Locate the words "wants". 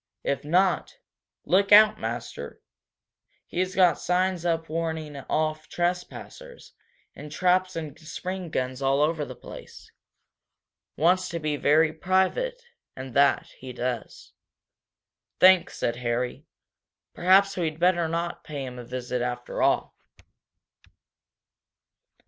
10.97-11.29